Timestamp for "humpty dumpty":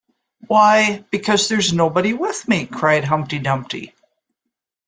3.03-3.93